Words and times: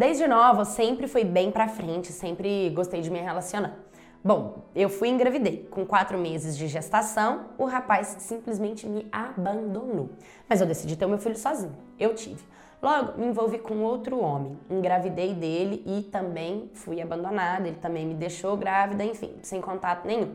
Desde 0.00 0.26
nova, 0.26 0.64
sempre 0.64 1.06
fui 1.06 1.24
bem 1.24 1.50
pra 1.50 1.68
frente, 1.68 2.10
sempre 2.10 2.70
gostei 2.70 3.02
de 3.02 3.10
me 3.10 3.18
relacionar. 3.18 3.76
Bom, 4.24 4.64
eu 4.74 4.88
fui 4.88 5.10
engravidei. 5.10 5.68
Com 5.70 5.84
quatro 5.84 6.16
meses 6.16 6.56
de 6.56 6.68
gestação, 6.68 7.48
o 7.58 7.66
rapaz 7.66 8.16
simplesmente 8.20 8.86
me 8.86 9.06
abandonou. 9.12 10.08
Mas 10.48 10.62
eu 10.62 10.66
decidi 10.66 10.96
ter 10.96 11.04
o 11.04 11.08
meu 11.10 11.18
filho 11.18 11.36
sozinho. 11.36 11.76
Eu 11.98 12.14
tive. 12.14 12.42
Logo, 12.80 13.20
me 13.20 13.26
envolvi 13.26 13.58
com 13.58 13.82
outro 13.82 14.18
homem, 14.18 14.58
engravidei 14.70 15.34
dele 15.34 15.84
e 15.84 16.00
também 16.04 16.70
fui 16.72 17.02
abandonada. 17.02 17.68
Ele 17.68 17.76
também 17.76 18.06
me 18.06 18.14
deixou 18.14 18.56
grávida, 18.56 19.04
enfim, 19.04 19.34
sem 19.42 19.60
contato 19.60 20.06
nenhum. 20.06 20.32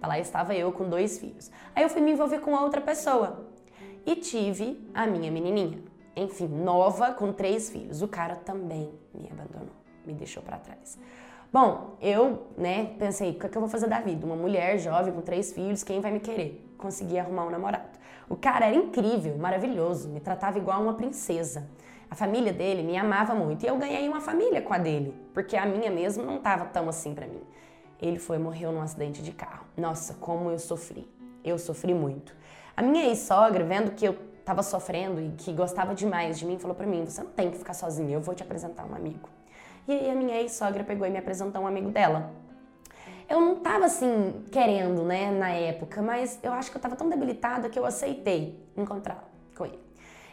Tá 0.00 0.06
lá 0.06 0.16
estava 0.20 0.54
eu 0.54 0.70
com 0.70 0.88
dois 0.88 1.18
filhos. 1.18 1.50
Aí 1.74 1.82
eu 1.82 1.88
fui 1.88 2.00
me 2.00 2.12
envolver 2.12 2.38
com 2.38 2.52
outra 2.52 2.80
pessoa 2.80 3.48
e 4.06 4.14
tive 4.14 4.88
a 4.94 5.08
minha 5.08 5.28
menininha. 5.28 5.80
Enfim, 6.18 6.48
nova, 6.48 7.12
com 7.12 7.32
três 7.32 7.70
filhos. 7.70 8.02
O 8.02 8.08
cara 8.08 8.36
também 8.36 8.90
me 9.14 9.28
abandonou, 9.30 9.74
me 10.04 10.12
deixou 10.12 10.42
para 10.42 10.58
trás. 10.58 10.98
Bom, 11.52 11.96
eu, 12.02 12.48
né, 12.58 12.94
pensei, 12.98 13.30
o 13.30 13.34
que, 13.34 13.46
é 13.46 13.48
que 13.48 13.56
eu 13.56 13.60
vou 13.60 13.70
fazer 13.70 13.88
da 13.88 14.00
vida? 14.00 14.26
Uma 14.26 14.36
mulher 14.36 14.78
jovem 14.78 15.12
com 15.12 15.22
três 15.22 15.52
filhos, 15.52 15.82
quem 15.82 16.00
vai 16.00 16.10
me 16.10 16.20
querer? 16.20 16.74
Consegui 16.76 17.18
arrumar 17.18 17.46
um 17.46 17.50
namorado. 17.50 17.98
O 18.28 18.36
cara 18.36 18.66
era 18.66 18.76
incrível, 18.76 19.38
maravilhoso, 19.38 20.08
me 20.10 20.20
tratava 20.20 20.58
igual 20.58 20.82
uma 20.82 20.92
princesa. 20.92 21.66
A 22.10 22.14
família 22.14 22.52
dele 22.52 22.82
me 22.82 22.96
amava 22.96 23.34
muito 23.34 23.64
e 23.64 23.66
eu 23.66 23.76
ganhei 23.78 24.08
uma 24.08 24.20
família 24.20 24.60
com 24.60 24.74
a 24.74 24.78
dele, 24.78 25.14
porque 25.32 25.56
a 25.56 25.64
minha 25.64 25.90
mesmo 25.90 26.24
não 26.24 26.36
estava 26.36 26.66
tão 26.66 26.88
assim 26.88 27.14
para 27.14 27.26
mim. 27.26 27.42
Ele 28.00 28.18
foi 28.18 28.38
morreu 28.38 28.70
num 28.72 28.82
acidente 28.82 29.22
de 29.22 29.32
carro. 29.32 29.66
Nossa, 29.76 30.14
como 30.14 30.50
eu 30.50 30.58
sofri. 30.58 31.08
Eu 31.42 31.58
sofri 31.58 31.94
muito. 31.94 32.34
A 32.76 32.82
minha 32.82 33.04
ex-sogra, 33.06 33.64
vendo 33.64 33.92
que 33.92 34.06
eu 34.06 34.16
estava 34.48 34.62
sofrendo 34.62 35.20
e 35.20 35.30
que 35.36 35.52
gostava 35.52 35.94
demais 35.94 36.38
de 36.38 36.46
mim, 36.46 36.58
falou 36.58 36.74
para 36.74 36.86
mim: 36.86 37.04
"Você 37.04 37.22
não 37.22 37.30
tem 37.30 37.50
que 37.50 37.58
ficar 37.58 37.74
sozinha, 37.74 38.14
eu 38.14 38.20
vou 38.20 38.34
te 38.34 38.42
apresentar 38.42 38.86
um 38.86 38.94
amigo". 38.94 39.28
E 39.86 39.92
aí 39.92 40.10
a 40.10 40.14
minha 40.14 40.40
ex-sogra 40.40 40.82
pegou 40.82 41.06
e 41.06 41.10
me 41.10 41.18
apresentou 41.18 41.62
um 41.62 41.66
amigo 41.66 41.90
dela. 41.90 42.30
Eu 43.28 43.42
não 43.42 43.56
tava 43.56 43.84
assim 43.84 44.42
querendo, 44.50 45.04
né, 45.04 45.30
na 45.30 45.50
época, 45.50 46.00
mas 46.00 46.38
eu 46.42 46.50
acho 46.50 46.70
que 46.70 46.78
eu 46.78 46.80
tava 46.80 46.96
tão 46.96 47.10
debilitada 47.10 47.68
que 47.68 47.78
eu 47.78 47.84
aceitei 47.84 48.58
encontrar 48.74 49.22
com 49.54 49.66
ele. 49.66 49.78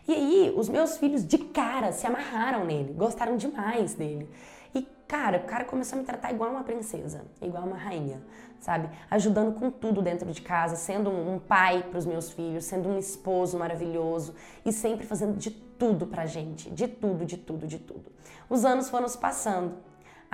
E 0.07 0.13
aí, 0.13 0.53
os 0.55 0.69
meus 0.69 0.97
filhos 0.97 1.25
de 1.27 1.37
cara 1.37 1.91
se 1.91 2.07
amarraram 2.07 2.63
nele, 2.63 2.93
gostaram 2.93 3.35
demais 3.35 3.95
dele. 3.95 4.29
E, 4.75 4.85
cara, 5.07 5.37
o 5.37 5.43
cara 5.45 5.63
começou 5.63 5.97
a 5.97 6.01
me 6.01 6.05
tratar 6.05 6.33
igual 6.33 6.51
uma 6.51 6.63
princesa, 6.65 7.23
igual 7.41 7.63
uma 7.63 7.77
rainha, 7.77 8.21
sabe? 8.59 8.89
Ajudando 9.09 9.57
com 9.57 9.71
tudo 9.71 10.01
dentro 10.01 10.29
de 10.29 10.41
casa, 10.41 10.75
sendo 10.75 11.09
um 11.09 11.39
pai 11.39 11.83
para 11.83 11.97
os 11.97 12.05
meus 12.05 12.29
filhos, 12.29 12.65
sendo 12.65 12.89
um 12.89 12.99
esposo 12.99 13.57
maravilhoso 13.57 14.35
e 14.65 14.73
sempre 14.73 15.07
fazendo 15.07 15.37
de 15.37 15.49
tudo 15.49 16.05
pra 16.05 16.25
gente, 16.25 16.69
de 16.69 16.89
tudo, 16.89 17.25
de 17.25 17.37
tudo, 17.37 17.65
de 17.65 17.79
tudo. 17.79 18.11
Os 18.49 18.65
anos 18.65 18.89
foram 18.89 19.07
se 19.07 19.17
passando 19.17 19.75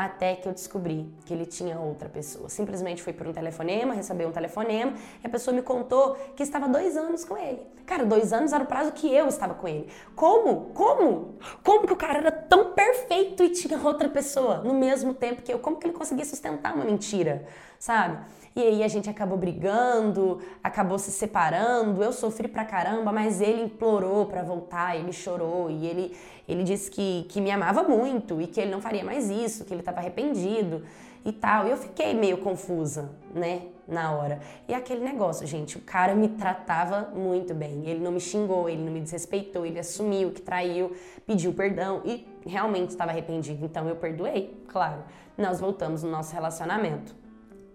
até 0.05 0.35
que 0.35 0.47
eu 0.47 0.53
descobri 0.53 1.11
que 1.25 1.33
ele 1.33 1.45
tinha 1.45 1.79
outra 1.79 2.09
pessoa. 2.09 2.49
Simplesmente 2.49 3.01
fui 3.01 3.13
por 3.13 3.27
um 3.27 3.33
telefonema, 3.33 3.93
recebi 3.93 4.25
um 4.25 4.31
telefonema 4.31 4.93
e 5.23 5.27
a 5.27 5.29
pessoa 5.29 5.55
me 5.55 5.61
contou 5.61 6.15
que 6.35 6.43
estava 6.43 6.67
dois 6.67 6.97
anos 6.97 7.23
com 7.23 7.37
ele. 7.37 7.61
Cara, 7.85 8.05
dois 8.05 8.31
anos 8.31 8.53
era 8.53 8.63
o 8.63 8.67
prazo 8.67 8.91
que 8.93 9.13
eu 9.13 9.27
estava 9.27 9.53
com 9.53 9.67
ele. 9.67 9.87
Como? 10.15 10.71
Como? 10.73 11.35
Como 11.63 11.87
que 11.87 11.93
o 11.93 11.97
cara 11.97 12.19
era 12.19 12.31
tão 12.31 12.73
perfeito 12.73 13.43
e 13.43 13.49
tinha 13.49 13.79
outra 13.83 14.07
pessoa 14.07 14.57
no 14.59 14.73
mesmo 14.73 15.13
tempo 15.13 15.41
que 15.41 15.51
eu? 15.51 15.59
Como 15.59 15.77
que 15.77 15.87
ele 15.87 15.93
conseguia 15.93 16.25
sustentar 16.25 16.73
uma 16.73 16.85
mentira, 16.85 17.45
sabe? 17.77 18.19
E 18.53 18.61
aí 18.61 18.83
a 18.83 18.87
gente 18.87 19.09
acabou 19.09 19.37
brigando, 19.37 20.41
acabou 20.61 20.99
se 20.99 21.09
separando. 21.09 22.03
Eu 22.03 22.11
sofri 22.11 22.49
pra 22.49 22.65
caramba, 22.65 23.11
mas 23.11 23.39
ele 23.39 23.63
implorou 23.63 24.25
para 24.25 24.43
voltar, 24.43 24.97
ele 24.97 25.13
chorou 25.13 25.69
e 25.69 25.87
ele, 25.87 26.17
ele 26.47 26.63
disse 26.63 26.91
que, 26.91 27.25
que 27.29 27.39
me 27.39 27.49
amava 27.49 27.83
muito 27.83 28.41
e 28.41 28.47
que 28.47 28.59
ele 28.59 28.71
não 28.71 28.81
faria 28.81 29.05
mais 29.05 29.29
isso, 29.29 29.63
que 29.63 29.73
ele 29.73 29.81
estava 29.91 29.99
arrependido 29.99 30.83
e 31.23 31.31
tal. 31.31 31.67
E 31.67 31.71
eu 31.71 31.77
fiquei 31.77 32.13
meio 32.13 32.37
confusa, 32.37 33.11
né, 33.33 33.63
na 33.87 34.11
hora. 34.11 34.39
E 34.67 34.73
aquele 34.73 35.03
negócio, 35.03 35.45
gente, 35.45 35.77
o 35.77 35.81
cara 35.81 36.15
me 36.15 36.29
tratava 36.29 37.11
muito 37.13 37.53
bem. 37.53 37.87
Ele 37.87 37.99
não 37.99 38.11
me 38.11 38.19
xingou, 38.19 38.69
ele 38.69 38.83
não 38.83 38.91
me 38.91 39.01
desrespeitou, 39.01 39.65
ele 39.65 39.79
assumiu 39.79 40.31
que 40.31 40.41
traiu, 40.41 40.95
pediu 41.25 41.53
perdão 41.53 42.01
e 42.05 42.27
realmente 42.45 42.89
estava 42.89 43.11
arrependido. 43.11 43.63
Então 43.65 43.87
eu 43.87 43.95
perdoei, 43.95 44.63
claro. 44.67 45.03
Nós 45.37 45.59
voltamos 45.59 46.03
no 46.03 46.09
nosso 46.09 46.33
relacionamento. 46.33 47.21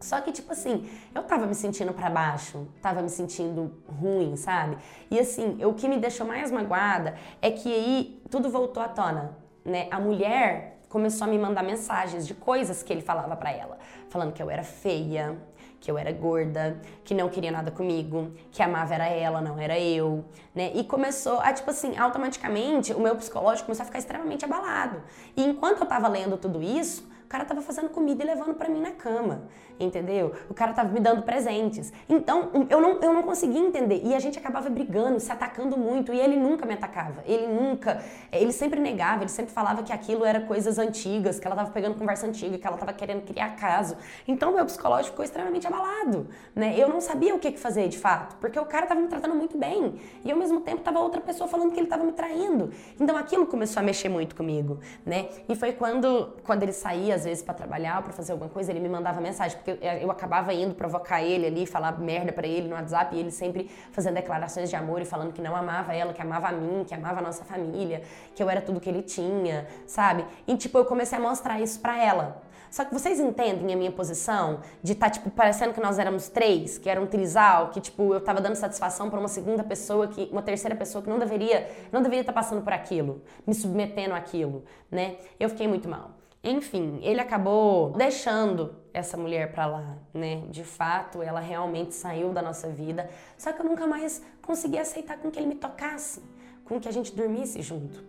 Só 0.00 0.20
que, 0.20 0.30
tipo 0.30 0.52
assim, 0.52 0.88
eu 1.14 1.22
tava 1.22 1.46
me 1.46 1.54
sentindo 1.54 1.92
para 1.92 2.10
baixo, 2.10 2.68
tava 2.82 3.00
me 3.00 3.08
sentindo 3.08 3.72
ruim, 4.00 4.36
sabe? 4.36 4.76
E 5.10 5.18
assim, 5.18 5.64
o 5.64 5.72
que 5.72 5.88
me 5.88 5.96
deixou 5.96 6.26
mais 6.26 6.50
magoada 6.50 7.16
é 7.40 7.50
que 7.50 7.72
aí 7.72 8.22
tudo 8.30 8.50
voltou 8.50 8.82
à 8.82 8.88
tona, 8.88 9.36
né? 9.64 9.88
A 9.90 9.98
mulher 9.98 10.75
começou 10.88 11.26
a 11.26 11.30
me 11.30 11.38
mandar 11.38 11.62
mensagens 11.62 12.26
de 12.26 12.34
coisas 12.34 12.82
que 12.82 12.92
ele 12.92 13.02
falava 13.02 13.36
para 13.36 13.50
ela, 13.50 13.78
falando 14.08 14.32
que 14.32 14.42
eu 14.42 14.50
era 14.50 14.62
feia, 14.62 15.36
que 15.80 15.90
eu 15.90 15.98
era 15.98 16.10
gorda, 16.12 16.80
que 17.04 17.14
não 17.14 17.28
queria 17.28 17.50
nada 17.50 17.70
comigo, 17.70 18.32
que 18.50 18.62
amava 18.62 18.94
era 18.94 19.06
ela, 19.06 19.40
não 19.40 19.58
era 19.58 19.78
eu, 19.78 20.24
né? 20.54 20.72
E 20.74 20.82
começou 20.84 21.38
a, 21.40 21.52
tipo 21.52 21.70
assim, 21.70 21.96
automaticamente 21.96 22.92
o 22.92 23.00
meu 23.00 23.14
psicológico 23.16 23.66
começou 23.66 23.82
a 23.82 23.86
ficar 23.86 23.98
extremamente 23.98 24.44
abalado. 24.44 25.02
E 25.36 25.44
enquanto 25.44 25.80
eu 25.80 25.86
tava 25.86 26.08
lendo 26.08 26.36
tudo 26.36 26.62
isso, 26.62 27.08
cara 27.36 27.44
tava 27.44 27.60
fazendo 27.60 27.90
comida 27.90 28.24
e 28.24 28.26
levando 28.26 28.54
para 28.54 28.66
mim 28.66 28.80
na 28.80 28.92
cama, 28.92 29.42
entendeu? 29.78 30.32
O 30.48 30.54
cara 30.54 30.72
tava 30.72 30.88
me 30.88 31.00
dando 31.00 31.22
presentes. 31.22 31.92
Então, 32.08 32.50
eu 32.70 32.80
não, 32.80 32.98
eu 33.02 33.12
não 33.12 33.22
conseguia 33.22 33.60
entender. 33.60 34.00
E 34.02 34.14
a 34.14 34.18
gente 34.18 34.38
acabava 34.38 34.70
brigando, 34.70 35.20
se 35.20 35.30
atacando 35.30 35.76
muito. 35.76 36.14
E 36.14 36.18
ele 36.18 36.34
nunca 36.34 36.64
me 36.64 36.72
atacava. 36.72 37.22
Ele 37.26 37.46
nunca. 37.46 38.02
Ele 38.32 38.52
sempre 38.52 38.80
negava, 38.80 39.22
ele 39.22 39.30
sempre 39.30 39.52
falava 39.52 39.82
que 39.82 39.92
aquilo 39.92 40.24
era 40.24 40.40
coisas 40.40 40.78
antigas, 40.78 41.38
que 41.38 41.46
ela 41.46 41.54
tava 41.54 41.70
pegando 41.70 41.96
conversa 41.98 42.26
antiga, 42.26 42.56
que 42.56 42.66
ela 42.66 42.78
tava 42.78 42.94
querendo 42.94 43.22
criar 43.26 43.54
caso. 43.56 43.98
Então, 44.26 44.54
meu 44.54 44.64
psicológico 44.64 45.10
ficou 45.10 45.24
extremamente 45.24 45.66
abalado, 45.66 46.28
né? 46.54 46.74
Eu 46.78 46.88
não 46.88 47.02
sabia 47.02 47.34
o 47.34 47.38
que 47.38 47.52
fazer 47.58 47.88
de 47.88 47.98
fato, 47.98 48.36
porque 48.36 48.58
o 48.58 48.64
cara 48.64 48.86
tava 48.86 49.00
me 49.00 49.08
tratando 49.08 49.34
muito 49.34 49.58
bem. 49.58 49.96
E 50.24 50.32
ao 50.32 50.38
mesmo 50.38 50.62
tempo 50.62 50.80
tava 50.80 51.00
outra 51.00 51.20
pessoa 51.20 51.48
falando 51.48 51.72
que 51.72 51.78
ele 51.78 51.86
tava 51.86 52.02
me 52.02 52.12
traindo. 52.12 52.70
Então, 52.98 53.14
aquilo 53.14 53.46
começou 53.46 53.80
a 53.80 53.82
mexer 53.82 54.08
muito 54.08 54.34
comigo, 54.34 54.78
né? 55.04 55.28
E 55.46 55.54
foi 55.54 55.72
quando, 55.72 56.34
quando 56.42 56.62
ele 56.62 56.72
saía 56.72 57.14
às 57.14 57.25
vezes 57.26 57.42
para 57.44 57.52
trabalhar, 57.52 58.02
para 58.02 58.12
fazer 58.14 58.32
alguma 58.32 58.48
coisa, 58.48 58.70
ele 58.72 58.80
me 58.80 58.88
mandava 58.88 59.20
mensagem, 59.20 59.58
porque 59.58 59.78
eu 60.00 60.10
acabava 60.10 60.54
indo 60.54 60.74
provocar 60.74 61.22
ele 61.22 61.46
ali, 61.46 61.66
falar 61.66 61.98
merda 62.00 62.32
para 62.32 62.46
ele 62.46 62.66
no 62.66 62.74
WhatsApp, 62.74 63.14
e 63.14 63.20
ele 63.20 63.30
sempre 63.30 63.70
fazendo 63.92 64.14
declarações 64.14 64.70
de 64.70 64.76
amor 64.76 65.02
e 65.02 65.04
falando 65.04 65.34
que 65.34 65.42
não 65.42 65.54
amava 65.54 65.94
ela, 65.94 66.14
que 66.14 66.22
amava 66.22 66.48
a 66.48 66.52
mim, 66.52 66.84
que 66.86 66.94
amava 66.94 67.18
a 67.18 67.22
nossa 67.22 67.44
família, 67.44 68.02
que 68.34 68.42
eu 68.42 68.48
era 68.48 68.62
tudo 68.62 68.80
que 68.80 68.88
ele 68.88 69.02
tinha, 69.02 69.66
sabe? 69.86 70.24
E 70.46 70.56
tipo, 70.56 70.78
eu 70.78 70.86
comecei 70.86 71.18
a 71.18 71.20
mostrar 71.20 71.60
isso 71.60 71.78
para 71.80 72.02
ela. 72.02 72.46
Só 72.70 72.84
que 72.84 72.92
vocês 72.92 73.18
entendem 73.18 73.72
a 73.72 73.76
minha 73.76 73.90
posição 73.90 74.60
de 74.82 74.92
estar, 74.92 75.06
tá, 75.06 75.12
tipo, 75.12 75.30
parecendo 75.30 75.72
que 75.72 75.80
nós 75.80 75.98
éramos 75.98 76.28
três, 76.28 76.78
que 76.78 76.90
era 76.90 77.00
um 77.00 77.06
trisal, 77.06 77.70
que, 77.70 77.80
tipo, 77.80 78.12
eu 78.12 78.20
tava 78.20 78.40
dando 78.40 78.54
satisfação 78.54 79.08
para 79.08 79.18
uma 79.18 79.28
segunda 79.28 79.64
pessoa, 79.64 80.08
que 80.08 80.28
uma 80.30 80.42
terceira 80.42 80.74
pessoa 80.74 81.02
que 81.02 81.08
não 81.08 81.18
deveria, 81.18 81.70
não 81.92 82.02
deveria 82.02 82.20
estar 82.20 82.32
tá 82.32 82.40
passando 82.40 82.62
por 82.62 82.72
aquilo, 82.72 83.22
me 83.46 83.54
submetendo 83.54 84.14
àquilo, 84.14 84.64
né? 84.90 85.16
Eu 85.38 85.48
fiquei 85.48 85.66
muito 85.66 85.88
mal. 85.88 86.10
Enfim, 86.48 87.00
ele 87.02 87.20
acabou 87.20 87.90
deixando 87.90 88.76
essa 88.94 89.16
mulher 89.16 89.50
para 89.50 89.66
lá, 89.66 89.98
né? 90.14 90.44
De 90.48 90.62
fato, 90.62 91.20
ela 91.20 91.40
realmente 91.40 91.92
saiu 91.92 92.32
da 92.32 92.40
nossa 92.40 92.68
vida. 92.68 93.10
Só 93.36 93.52
que 93.52 93.60
eu 93.60 93.66
nunca 93.66 93.84
mais 93.84 94.22
consegui 94.42 94.78
aceitar 94.78 95.18
com 95.18 95.28
que 95.28 95.40
ele 95.40 95.48
me 95.48 95.56
tocasse, 95.56 96.22
com 96.64 96.78
que 96.78 96.88
a 96.88 96.92
gente 96.92 97.12
dormisse 97.16 97.60
junto. 97.62 98.04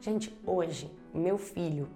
Gente, 0.00 0.34
hoje, 0.46 0.90
meu 1.12 1.36
filho 1.36 1.86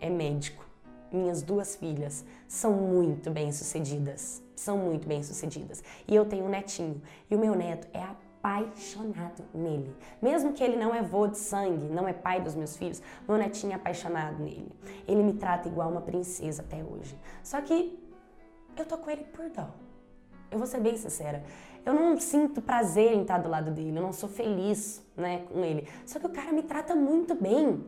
é 0.00 0.10
médico. 0.10 0.66
Minhas 1.12 1.40
duas 1.40 1.76
filhas 1.76 2.24
são 2.48 2.72
muito 2.72 3.30
bem-sucedidas. 3.30 4.42
São 4.56 4.76
muito 4.76 5.06
bem-sucedidas. 5.06 5.84
E 6.08 6.16
eu 6.16 6.24
tenho 6.24 6.46
um 6.46 6.48
netinho. 6.48 7.00
E 7.30 7.36
o 7.36 7.38
meu 7.38 7.54
neto 7.54 7.86
é 7.92 8.00
a 8.00 8.16
apaixonado 8.44 9.42
nele. 9.54 9.96
Mesmo 10.20 10.52
que 10.52 10.62
ele 10.62 10.76
não 10.76 10.94
é 10.94 11.00
vô 11.00 11.26
de 11.26 11.38
sangue, 11.38 11.88
não 11.88 12.06
é 12.06 12.12
pai 12.12 12.42
dos 12.42 12.54
meus 12.54 12.76
filhos, 12.76 13.00
meu 13.26 13.38
netinho 13.38 13.72
é 13.72 13.76
apaixonado 13.76 14.42
nele. 14.42 14.70
Ele 15.08 15.22
me 15.22 15.32
trata 15.32 15.66
igual 15.66 15.90
uma 15.90 16.02
princesa 16.02 16.60
até 16.60 16.84
hoje. 16.84 17.18
Só 17.42 17.58
que 17.62 17.98
eu 18.76 18.84
tô 18.84 18.98
com 18.98 19.10
ele 19.10 19.24
por 19.24 19.48
dó. 19.48 19.68
Eu 20.50 20.58
vou 20.58 20.66
ser 20.66 20.80
bem 20.80 20.94
sincera. 20.94 21.42
Eu 21.86 21.94
não 21.94 22.20
sinto 22.20 22.60
prazer 22.60 23.14
em 23.14 23.22
estar 23.22 23.38
do 23.38 23.48
lado 23.48 23.70
dele, 23.70 23.96
eu 23.96 24.02
não 24.02 24.12
sou 24.12 24.28
feliz, 24.28 25.02
né, 25.16 25.44
com 25.50 25.64
ele. 25.64 25.88
Só 26.04 26.18
que 26.18 26.26
o 26.26 26.30
cara 26.30 26.52
me 26.52 26.62
trata 26.62 26.94
muito 26.94 27.34
bem 27.34 27.82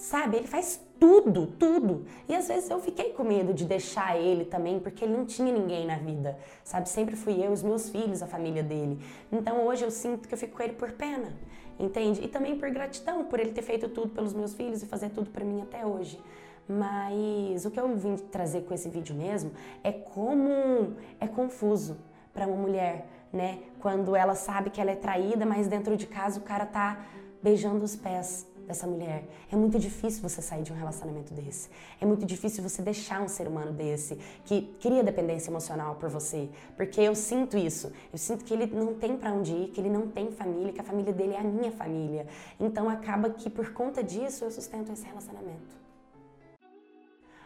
sabe? 0.00 0.38
Ele 0.38 0.46
faz 0.46 0.80
tudo, 0.98 1.46
tudo. 1.46 2.04
E 2.28 2.34
às 2.34 2.48
vezes 2.48 2.68
eu 2.70 2.80
fiquei 2.80 3.12
com 3.12 3.22
medo 3.22 3.52
de 3.52 3.64
deixar 3.64 4.18
ele 4.18 4.44
também, 4.44 4.80
porque 4.80 5.04
ele 5.04 5.16
não 5.16 5.26
tinha 5.26 5.52
ninguém 5.52 5.86
na 5.86 5.96
vida, 5.96 6.38
sabe? 6.64 6.88
Sempre 6.88 7.16
fui 7.16 7.44
eu, 7.44 7.52
os 7.52 7.62
meus 7.62 7.88
filhos, 7.90 8.22
a 8.22 8.26
família 8.26 8.62
dele. 8.62 8.98
Então 9.30 9.66
hoje 9.66 9.84
eu 9.84 9.90
sinto 9.90 10.26
que 10.26 10.34
eu 10.34 10.38
fico 10.38 10.56
com 10.56 10.62
ele 10.62 10.72
por 10.72 10.92
pena, 10.92 11.32
entende? 11.78 12.24
E 12.24 12.28
também 12.28 12.58
por 12.58 12.70
gratidão, 12.70 13.24
por 13.24 13.38
ele 13.38 13.52
ter 13.52 13.62
feito 13.62 13.88
tudo 13.88 14.08
pelos 14.10 14.32
meus 14.32 14.54
filhos 14.54 14.82
e 14.82 14.86
fazer 14.86 15.10
tudo 15.10 15.30
para 15.30 15.44
mim 15.44 15.62
até 15.62 15.84
hoje. 15.84 16.18
Mas 16.66 17.64
o 17.66 17.70
que 17.70 17.78
eu 17.78 17.94
vim 17.96 18.16
trazer 18.16 18.62
com 18.62 18.72
esse 18.72 18.88
vídeo 18.88 19.14
mesmo 19.14 19.50
é 19.84 19.92
como 19.92 20.94
é 21.18 21.26
confuso 21.26 21.98
para 22.32 22.46
uma 22.46 22.56
mulher, 22.56 23.06
né? 23.32 23.58
Quando 23.80 24.16
ela 24.16 24.34
sabe 24.34 24.70
que 24.70 24.80
ela 24.80 24.92
é 24.92 24.96
traída, 24.96 25.44
mas 25.44 25.66
dentro 25.66 25.96
de 25.96 26.06
casa 26.06 26.38
o 26.38 26.42
cara 26.42 26.64
tá 26.64 27.04
beijando 27.42 27.84
os 27.84 27.96
pés 27.96 28.49
dessa 28.70 28.86
mulher. 28.86 29.24
É 29.50 29.56
muito 29.56 29.78
difícil 29.78 30.22
você 30.22 30.40
sair 30.40 30.62
de 30.62 30.72
um 30.72 30.76
relacionamento 30.76 31.34
desse. 31.34 31.68
É 32.00 32.06
muito 32.06 32.24
difícil 32.24 32.62
você 32.62 32.80
deixar 32.80 33.20
um 33.20 33.28
ser 33.28 33.46
humano 33.46 33.72
desse 33.72 34.16
que 34.44 34.62
cria 34.80 35.02
dependência 35.02 35.50
emocional 35.50 35.96
por 35.96 36.08
você, 36.08 36.48
porque 36.76 37.00
eu 37.00 37.14
sinto 37.14 37.56
isso. 37.56 37.92
Eu 38.12 38.18
sinto 38.18 38.44
que 38.44 38.54
ele 38.54 38.66
não 38.66 38.94
tem 38.94 39.16
para 39.16 39.32
onde 39.32 39.52
ir, 39.52 39.68
que 39.70 39.80
ele 39.80 39.90
não 39.90 40.06
tem 40.08 40.30
família, 40.30 40.72
que 40.72 40.80
a 40.80 40.84
família 40.84 41.12
dele 41.12 41.34
é 41.34 41.40
a 41.40 41.44
minha 41.44 41.72
família. 41.72 42.26
Então 42.58 42.88
acaba 42.88 43.30
que 43.30 43.50
por 43.50 43.72
conta 43.72 44.02
disso 44.02 44.44
eu 44.44 44.50
sustento 44.50 44.92
esse 44.92 45.04
relacionamento. 45.04 45.89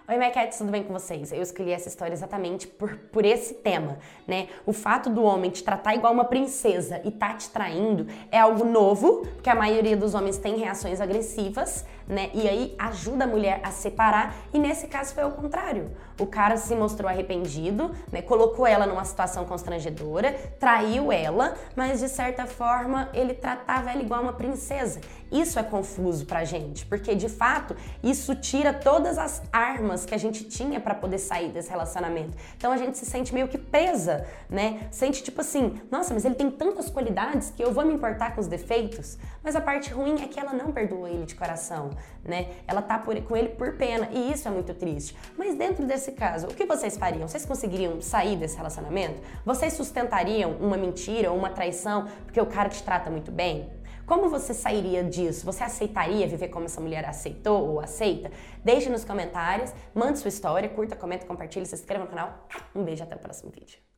Oi, 0.06 0.18
Maquettes, 0.18 0.58
tudo 0.58 0.70
bem 0.70 0.82
com 0.82 0.92
vocês? 0.92 1.32
Eu 1.32 1.40
escolhi 1.40 1.70
essa 1.70 1.88
história 1.88 2.12
exatamente 2.12 2.66
por, 2.66 2.94
por 3.10 3.24
esse 3.24 3.54
tema, 3.54 3.96
né? 4.28 4.48
O 4.66 4.72
fato 4.74 5.08
do 5.08 5.22
homem 5.22 5.50
te 5.50 5.64
tratar 5.64 5.94
igual 5.94 6.12
uma 6.12 6.26
princesa 6.26 7.00
e 7.06 7.10
tá 7.10 7.32
te 7.32 7.48
traindo 7.48 8.06
é 8.30 8.38
algo 8.38 8.66
novo, 8.66 9.22
porque 9.32 9.48
a 9.48 9.54
maioria 9.54 9.96
dos 9.96 10.12
homens 10.12 10.36
tem 10.36 10.58
reações 10.58 11.00
agressivas, 11.00 11.86
né? 12.06 12.30
E 12.34 12.48
aí 12.48 12.74
ajuda 12.78 13.24
a 13.24 13.26
mulher 13.26 13.60
a 13.62 13.70
separar, 13.70 14.34
e 14.52 14.58
nesse 14.58 14.86
caso 14.86 15.14
foi 15.14 15.24
o 15.24 15.30
contrário. 15.30 15.90
O 16.20 16.26
cara 16.26 16.56
se 16.56 16.74
mostrou 16.76 17.08
arrependido, 17.08 17.90
né? 18.12 18.22
Colocou 18.22 18.66
ela 18.66 18.86
numa 18.86 19.04
situação 19.04 19.44
constrangedora, 19.44 20.32
traiu 20.60 21.10
ela, 21.10 21.54
mas 21.74 22.00
de 22.00 22.08
certa 22.08 22.46
forma 22.46 23.08
ele 23.12 23.34
tratava 23.34 23.90
ela 23.90 24.00
igual 24.00 24.22
uma 24.22 24.32
princesa. 24.32 25.00
Isso 25.32 25.58
é 25.58 25.62
confuso 25.64 26.26
pra 26.26 26.44
gente, 26.44 26.86
porque 26.86 27.14
de 27.16 27.28
fato 27.28 27.74
isso 28.02 28.36
tira 28.36 28.72
todas 28.72 29.18
as 29.18 29.42
armas 29.52 30.06
que 30.06 30.14
a 30.14 30.18
gente 30.18 30.44
tinha 30.44 30.78
para 30.78 30.94
poder 30.94 31.18
sair 31.18 31.50
desse 31.50 31.68
relacionamento. 31.68 32.36
Então 32.56 32.70
a 32.70 32.76
gente 32.76 32.96
se 32.96 33.04
sente 33.04 33.34
meio 33.34 33.48
que 33.48 33.58
presa, 33.58 34.24
né? 34.48 34.86
Sente 34.92 35.22
tipo 35.22 35.40
assim, 35.40 35.80
nossa, 35.90 36.14
mas 36.14 36.24
ele 36.24 36.36
tem 36.36 36.50
tantas 36.50 36.88
qualidades 36.88 37.50
que 37.50 37.64
eu 37.64 37.72
vou 37.72 37.84
me 37.84 37.92
importar 37.92 38.34
com 38.34 38.40
os 38.40 38.46
defeitos. 38.46 39.18
Mas 39.42 39.56
a 39.56 39.60
parte 39.60 39.90
ruim 39.92 40.22
é 40.22 40.28
que 40.28 40.38
ela 40.38 40.52
não 40.52 40.70
perdoa 40.70 41.10
ele 41.10 41.26
de 41.26 41.34
coração, 41.34 41.90
né? 42.24 42.48
Ela 42.66 42.82
tá 42.82 42.98
por, 42.98 43.20
com 43.22 43.36
ele 43.36 43.50
por 43.50 43.76
pena 43.76 44.08
e 44.12 44.32
isso 44.32 44.48
é 44.48 44.50
muito 44.50 44.74
triste. 44.74 45.16
Mas 45.36 45.54
dentro 45.56 45.86
desse 45.86 46.12
caso, 46.12 46.46
o 46.46 46.54
que 46.54 46.64
vocês 46.66 46.96
fariam? 46.96 47.26
Vocês 47.26 47.44
conseguiriam 47.44 48.00
sair 48.00 48.36
desse 48.36 48.56
relacionamento? 48.56 49.20
Vocês 49.44 49.74
sustentariam 49.74 50.52
uma 50.60 50.76
mentira 50.76 51.30
ou 51.30 51.38
uma 51.38 51.50
traição 51.50 52.06
porque 52.24 52.40
o 52.40 52.46
cara 52.46 52.68
te 52.68 52.82
trata 52.82 53.10
muito 53.10 53.30
bem? 53.30 53.70
Como 54.06 54.28
você 54.28 54.52
sairia 54.52 55.02
disso? 55.02 55.46
Você 55.46 55.64
aceitaria 55.64 56.26
viver 56.26 56.48
como 56.48 56.66
essa 56.66 56.80
mulher 56.80 57.06
aceitou 57.06 57.70
ou 57.70 57.80
aceita? 57.80 58.30
Deixe 58.62 58.90
nos 58.90 59.02
comentários, 59.04 59.72
mande 59.94 60.18
sua 60.18 60.28
história, 60.28 60.68
curta, 60.68 60.94
comenta, 60.94 61.24
compartilhe, 61.24 61.64
se 61.64 61.74
inscreva 61.74 62.04
no 62.04 62.10
canal. 62.10 62.46
Um 62.74 62.84
beijo 62.84 63.02
até 63.02 63.16
o 63.16 63.18
próximo 63.18 63.50
vídeo. 63.50 63.93